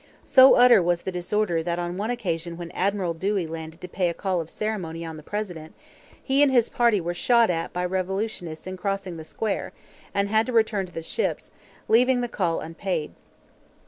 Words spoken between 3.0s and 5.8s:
Dewey landed to pay a call of ceremony on the President,